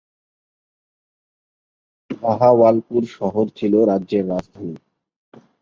বাহাওয়ালপুর 2.21 3.03
শহর 3.17 3.45
ছিল 3.57 3.73
রাজ্যের 3.85 4.25
রাজধানী। 4.29 4.75